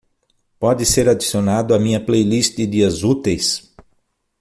[0.59, 3.71] Pode ser adicionado à minha playlist de dias úteis?